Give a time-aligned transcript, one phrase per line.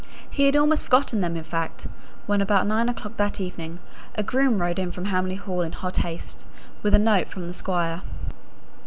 [0.27, 1.85] He had almost forgotten them, in fact,
[2.25, 3.77] when about nine o'clock that evening,
[4.15, 6.43] a groom rode in from Hamley Hall in hot haste,
[6.81, 8.01] with a note from the Squire.